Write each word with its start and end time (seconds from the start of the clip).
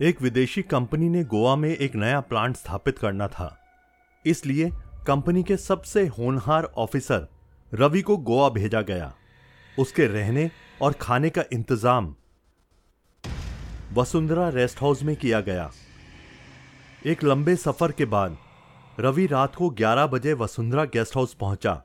एक 0.00 0.20
विदेशी 0.22 0.62
कंपनी 0.62 1.08
ने 1.08 1.22
गोवा 1.24 1.54
में 1.56 1.68
एक 1.68 1.94
नया 1.94 2.20
प्लांट 2.20 2.56
स्थापित 2.56 2.98
करना 2.98 3.26
था। 3.28 3.56
इसलिए 4.24 4.68
कंपनी 5.06 5.42
के 5.42 5.56
सबसे 5.56 6.06
होनहार 6.08 6.64
ऑफिसर 6.74 7.26
रवि 7.72 8.00
को 8.02 8.16
गोवा 8.18 8.48
भेजा 8.48 8.80
गया। 8.82 9.12
उसके 9.76 10.06
रहने 10.06 10.48
और 10.82 10.92
खाने 10.92 11.30
का 11.30 11.42
इंतज़ाम 11.52 12.14
वसुंधरा 13.94 14.48
रेस्ट 14.48 14.80
हाउस 14.80 15.02
में 15.02 15.14
किया 15.16 15.40
गया। 15.40 15.70
एक 17.06 17.24
लंबे 17.24 17.56
सफ़र 17.56 17.92
के 17.92 18.04
बाद 18.06 18.36
रवि 19.00 19.26
रात 19.26 19.54
को 19.54 19.68
11 19.80 20.06
बजे 20.06 20.32
वसुंधरा 20.34 20.84
गेस्ट 20.86 21.16
हाउस 21.16 21.34
पहुँचा 21.34 21.80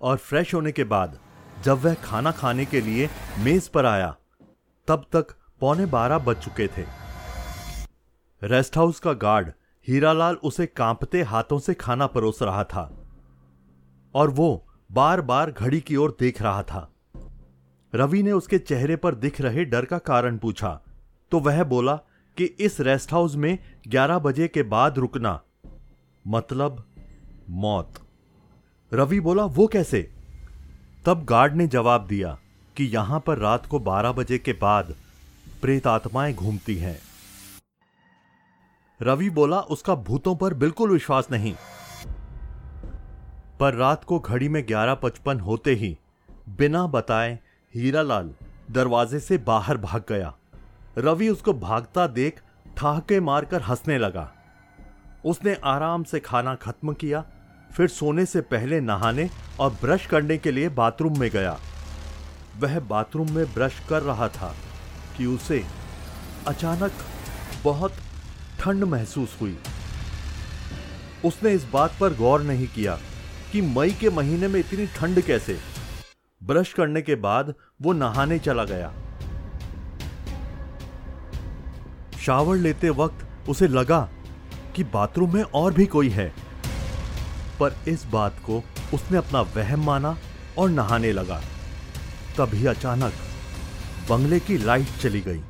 और 0.00 0.16
फ्रेश 0.16 0.54
होने 0.54 0.72
के 0.72 0.84
बाद 0.86 1.18
जब 1.64 1.78
वह 1.78 1.94
खाना 2.04 2.30
खाने 2.32 2.64
के 2.64 2.80
लिए 2.80 3.08
मेज 3.38 3.68
पर 3.68 3.86
आया, 3.86 4.14
तब 4.88 5.06
तक 5.12 5.34
पौने 5.60 5.86
बारह 5.86 6.18
बज 6.18 6.36
चुके 6.36 6.66
थे। 6.68 7.01
रेस्ट 8.42 8.76
हाउस 8.76 8.98
का 9.00 9.12
गार्ड 9.12 9.50
हीरालाल 9.88 10.34
उसे 10.34 10.66
कांपते 10.66 11.22
हाथों 11.22 11.58
से 11.58 11.74
खाना 11.74 12.06
परोस 12.06 12.42
रहा 12.42 12.64
था 12.64 12.82
और 14.14 14.30
वो 14.30 14.66
बार 14.92 15.20
बार 15.20 15.50
घड़ी 15.50 15.80
की 15.80 15.96
ओर 15.96 16.16
देख 16.20 16.42
रहा 16.42 16.62
था। 16.62 16.92
रवि 17.94 18.22
ने 18.22 18.32
उसके 18.32 18.58
चेहरे 18.58 18.96
पर 18.96 19.14
दिख 19.14 19.40
रहे 19.40 19.64
डर 19.64 19.84
का 19.84 19.98
कारण 19.98 20.38
पूछा 20.38 20.80
तो 21.32 21.40
वह 21.40 21.62
बोला 21.64 21.94
कि 22.36 22.44
इस 22.44 22.80
रेस्ट 22.80 23.12
हाउस 23.12 23.36
में 23.36 23.58
11 23.88 24.18
बजे 24.18 24.48
के 24.48 24.62
बाद 24.62 24.98
रुकना। 24.98 25.40
मतलब 26.26 26.84
मौत। 27.50 27.92
रवि 28.92 29.20
बोला, 29.20 29.44
वो 29.44 29.66
कैसे? 29.66 30.02
तब 31.06 31.24
गार्ड 31.24 31.54
ने 31.54 31.66
जवाब 31.66 32.06
दिया 32.06 32.38
कि 32.76 32.84
यहाँ 32.84 33.20
पर 33.20 33.38
रात 33.38 33.66
को 33.66 33.78
12 33.78 34.12
बजे 34.12 34.38
के 34.38 34.52
बाद 34.52 34.94
प्रेत 35.62 35.86
आत्माएँ 35.86 36.34
घूमती 36.34 36.76
हैं। 36.76 36.98
रवि 39.02 39.30
बोला, 39.30 39.60
उसका 39.60 39.94
भूतों 39.94 40.34
पर 40.36 40.54
बिल्कुल 40.54 40.90
विश्वास 40.90 41.28
नहीं। 41.30 41.54
पर 43.60 43.74
रात 43.74 44.04
को 44.04 44.18
घड़ी 44.18 44.48
में 44.48 44.62
ग्यारह 44.68 44.94
पचपन 44.94 45.40
होते 45.40 45.74
ही, 45.74 45.96
बिना 46.48 46.86
बताए 46.86 47.38
हीरालाल 47.74 48.30
दरवाजे 48.70 49.20
से 49.20 49.38
बाहर 49.38 49.76
भाग 49.76 50.04
गया। 50.08 50.32
रवि 50.98 51.28
उसको 51.28 51.52
भागता 51.52 52.06
देख 52.06 52.40
ठहाके 52.76 53.20
मारकर 53.20 53.62
हंसने 53.62 53.98
लगा। 53.98 54.30
उसने 55.24 55.56
आराम 55.64 56.04
से 56.04 56.20
खाना 56.20 56.54
खत्म 56.54 56.92
किया, 56.92 57.24
फिर 57.72 57.88
सोने 57.88 58.26
से 58.26 58.40
पहले 58.40 58.80
नहाने 58.80 59.28
और 59.60 59.70
ब्रश 59.70 60.06
करने 60.06 60.38
के 60.38 60.50
लिए 60.50 60.68
बाथरूम 60.68 61.18
में 61.18 61.30
गया। 61.30 61.58
वह 62.58 62.80
बाथरूम 62.80 63.30
में 63.32 63.44
ब्रश 63.54 63.80
कर 63.88 64.02
रहा 64.02 64.28
था 64.28 64.54
कि 65.16 65.26
उसे 65.26 65.62
अचानक 66.46 66.92
बहुत 67.64 67.92
ठंड 68.62 68.84
महसूस 68.84 69.36
हुई। 69.40 69.58
उसने 71.24 71.50
इस 71.50 71.64
बात 71.64 71.96
पर 72.00 72.14
गौर 72.14 72.42
नहीं 72.42 72.66
किया 72.66 72.98
कि 73.52 73.60
मई 73.60 73.90
के 73.90 74.10
महीने 74.10 74.48
में 74.48 74.60
इतनी 74.60 74.86
ठंड 74.86 75.20
कैसे। 75.20 75.58
ब्रश 76.44 76.72
करने 76.72 77.02
के 77.02 77.14
बाद 77.14 77.54
वो 77.82 77.92
नहाने 77.92 78.38
चला 78.38 78.64
गया। 78.64 78.92
शावर 82.20 82.56
लेते 82.56 82.90
वक्त 82.90 83.48
उसे 83.48 83.68
लगा 83.68 84.08
कि 84.76 84.84
बाथरूम 84.84 85.34
में 85.34 85.42
और 85.42 85.74
भी 85.74 85.86
कोई 85.86 86.08
है। 86.08 86.32
पर 87.60 87.76
इस 87.88 88.04
बात 88.04 88.36
को 88.46 88.64
उसने 88.94 89.18
अपना 89.18 89.40
वहम 89.40 89.86
माना 89.86 90.18
और 90.58 90.70
नहाने 90.70 91.12
लगा। 91.12 91.42
तभी 92.38 92.66
अचानक 92.66 93.12
बंगले 94.08 94.40
की 94.40 94.58
लाइट 94.58 94.88
चली 95.02 95.20
गई। 95.20 95.40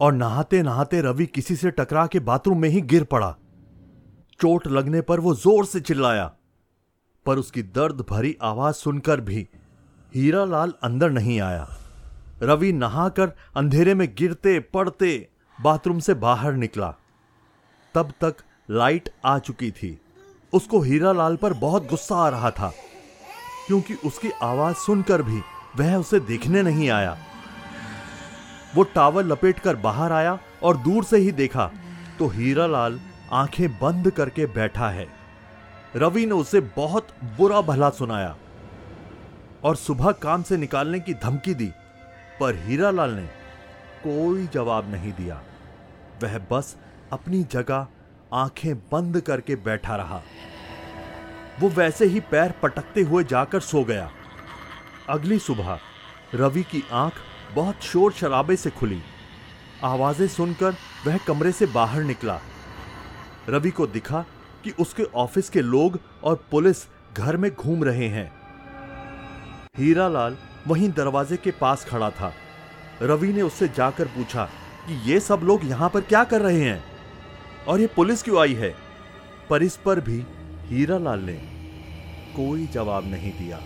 और 0.00 0.12
नहाते 0.12 0.62
नहाते 0.62 1.00
रवि 1.00 1.26
किसी 1.26 1.56
से 1.56 1.70
टकरा 1.70 2.06
के 2.06 2.20
बाथरूम 2.20 2.60
में 2.60 2.68
ही 2.68 2.80
गिर 2.82 3.04
पड़ा। 3.04 3.34
चोट 4.40 4.66
लगने 4.68 5.00
पर 5.00 5.20
वो 5.20 5.34
ज़ोर 5.36 5.66
से 5.66 5.80
चिल्लाया, 5.80 6.30
पर 7.26 7.38
उसकी 7.38 7.62
दर्द 7.64 8.04
भरी 8.10 8.36
आवाज़ 8.42 8.74
सुनकर 8.76 9.20
भी 9.20 9.46
हीरालाल 10.12 10.72
अंदर 10.82 11.10
नहीं 11.10 11.40
आया। 11.40 11.68
रवि 12.42 12.72
नहाकर 12.72 13.32
अंधेरे 13.56 13.94
में 13.94 14.06
गिरते, 14.18 14.58
पड़ते 14.60 15.28
बाथरूम 15.58 15.98
से 15.98 16.14
बाहर 16.16 16.52
निकला। 16.54 16.94
तब 17.94 18.12
तक 18.20 18.36
लाइट 18.68 19.08
आ 19.24 19.38
चुकी 19.40 19.70
थी। 19.72 19.98
उसको 20.52 20.80
हीरालाल 20.80 21.36
पर 21.36 21.52
बहुत 21.54 21.88
गुस्सा 21.88 22.16
आ 22.16 22.28
रहा 22.28 22.50
था, 22.50 22.72
क्योंकि 23.66 23.94
उसकी 24.04 24.30
आवाज़ 24.42 24.76
सुनकर 24.76 25.22
भी 25.22 25.40
वह 25.78 25.96
उसे 25.96 26.20
देखने 26.22 26.62
नहीं 26.62 26.88
आया। 26.90 27.16
वो 28.74 28.82
टावल 28.84 29.32
लपेटकर 29.32 29.76
बाहर 29.76 30.12
आया 30.12 30.38
और 30.62 30.76
दूर 30.76 31.04
से 31.04 31.18
ही 31.18 31.32
देखा 31.32 31.70
तो 32.18 32.26
हीरालाल 32.28 33.00
आँखें 33.32 33.68
बंद 33.78 34.10
करके 34.10 34.46
बैठा 34.46 34.88
है। 34.88 35.06
रवि 35.96 36.24
ने 36.26 36.32
उसे 36.32 36.60
बहुत 36.76 37.08
बुरा 37.38 37.60
भला 37.60 37.90
सुनाया 37.90 38.36
और 39.64 39.76
सुबह 39.76 40.10
काम 40.12 40.42
से 40.42 40.56
निकालने 40.56 41.00
की 41.00 41.14
धमकी 41.14 41.54
दी, 41.54 41.70
पर 42.40 42.54
हीरालाल 42.56 43.10
ने 43.10 43.26
कोई 44.04 44.46
जवाब 44.46 44.90
नहीं 44.90 45.12
दिया। 45.12 45.40
वह 46.22 46.38
बस 46.50 46.76
अपनी 47.12 47.42
जगह 47.44 47.86
आँखें 48.32 48.74
बंद 48.92 49.20
करके 49.20 49.56
बैठा 49.56 49.96
रहा। 49.96 50.20
वो 51.60 51.68
वैसे 51.68 52.04
ही 52.04 52.20
पैर 52.20 52.54
पटकते 52.62 53.02
हुए 53.02 53.24
जाकर 53.24 53.60
सो 53.60 53.84
गया। 53.84 54.10
अगली 55.08 55.38
सुबह 55.38 55.78
रवि 56.34 56.62
की 56.62 56.82
आँख 56.92 57.14
बहुत 57.54 57.82
शोर 57.82 58.12
शराबे 58.12 58.56
से 58.56 58.70
खुली। 58.70 59.02
आवाज़ें 59.84 60.28
सुनकर 60.28 60.74
वह 61.06 61.16
कमरे 61.16 61.52
से 61.52 61.66
बाहर 61.66 62.02
निकला। 62.02 62.40
रवि 63.48 63.70
को 63.70 63.86
दिखा 63.86 64.24
कि 64.64 64.70
उसके 64.70 65.02
ऑफ़िस 65.02 65.50
के 65.50 65.60
लोग 65.60 66.00
और 66.24 66.44
पुलिस 66.50 66.76
घर 67.16 67.36
में 67.36 67.54
घूम 67.54 67.84
रहे 67.84 68.08
हैं। 68.08 68.32
हीरालाल 69.78 70.36
वहीं 70.66 70.92
दरवाजे 70.92 71.36
के 71.36 71.50
पास 71.50 71.84
खड़ा 71.84 72.10
था। 72.10 72.32
रवि 73.02 73.32
ने 73.32 73.42
उससे 73.42 73.68
जाकर 73.68 74.04
पूछा 74.04 74.44
कि 74.88 75.12
ये 75.12 75.20
सब 75.20 75.40
लोग 75.44 75.60
यहाँ 75.64 75.90
पर 75.90 76.00
क्या 76.00 76.24
कर 76.24 76.40
रहे 76.40 76.60
हैं? 76.60 76.84
और 77.68 77.80
ये 77.80 77.86
पुलिस 77.86 78.22
क्यों 78.22 78.40
आई 78.40 78.54
है? 78.54 78.74
पर 79.50 79.62
इस 79.62 79.76
पर 79.76 80.00
भी 80.00 80.26
हीरालाल 80.64 81.20
ने 81.20 81.34
कोई 82.36 82.66
जवाब 82.66 83.04
नहीं 83.04 83.32
दिया। 83.32 83.60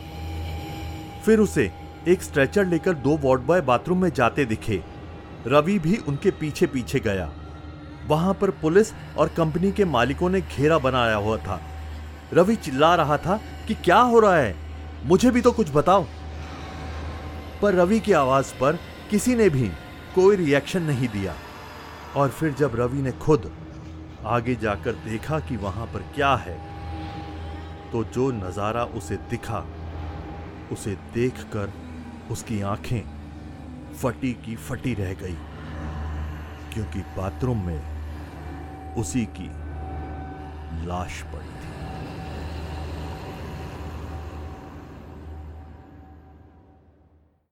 फिर 1.22 1.38
उसे 1.38 1.83
एक 2.08 2.22
स्ट्रेचर 2.22 2.66
लेकर 2.66 2.94
दो 2.94 3.16
वार्ड 3.18 3.40
बॉय 3.40 3.60
बाथरूम 3.60 4.02
में 4.02 4.10
जाते 4.10 4.44
दिखे। 4.44 4.82
रवि 5.46 5.78
भी 5.78 5.96
उनके 6.08 6.30
पीछे 6.30 6.66
पीछे 6.66 7.00
गया। 7.00 7.30
वहाँ 8.08 8.34
पर 8.34 8.50
पुलिस 8.62 8.92
और 9.18 9.28
कंपनी 9.28 9.70
के 9.72 9.84
मालिकों 9.84 10.28
ने 10.30 10.40
घेरा 10.40 10.78
बनाया 10.78 11.16
हुआ 11.16 11.36
था। 11.38 11.60
रवि 12.32 12.56
चिल्ला 12.56 12.94
रहा 12.94 13.16
था 13.16 13.40
कि 13.68 13.74
क्या 13.74 13.98
हो 13.98 14.18
रहा 14.20 14.36
है? 14.36 14.54
मुझे 15.04 15.30
भी 15.30 15.40
तो 15.40 15.52
कुछ 15.52 15.70
बताओ। 15.74 16.04
पर 17.62 17.74
रवि 17.74 18.00
की 18.00 18.12
आवाज़ 18.12 18.52
पर 18.54 18.78
किसी 19.10 19.34
ने 19.34 19.48
भी 19.48 19.68
कोई 20.14 20.36
रिएक्शन 20.36 20.82
नहीं 20.82 21.08
दिया। 21.08 21.34
और 22.16 22.28
फिर 22.30 22.52
जब 22.52 22.76
रवि 22.76 23.02
ने 23.02 23.12
खुद 23.12 23.50
आगे 24.26 24.54
जाकर 24.54 24.92
देखा 25.04 25.38
कि 25.38 25.56
वहाँ 25.56 25.86
पर 25.86 26.02
क्या 26.14 26.34
है 26.36 26.56
तो 27.92 28.02
जो 28.04 28.30
नज़ारा 28.32 28.84
उसे 28.94 29.16
दिखा, 29.30 29.64
उसे 30.72 30.94
देखकर 31.14 31.72
उसकी 32.30 32.60
आँखें 32.62 33.02
फटी 33.94 34.32
की 34.44 34.56
फटी 34.56 34.94
रह 34.94 35.12
गई, 35.14 35.36
क्योंकि 36.74 37.00
बाथरूम 37.16 37.66
में 37.66 38.94
उसी 38.94 39.24
की 39.38 39.48
लाश 40.86 41.22
पड़ी 41.22 41.52
थी। 41.60 41.83